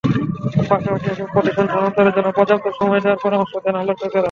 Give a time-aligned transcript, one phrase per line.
[0.69, 4.19] পাশাপাশি এসব প্রতিষ্ঠান স্থানান্তরের জন্য পর্যাপ্ত সময় দেওয়ারও পরামর্শ দেন আলোচকেরা।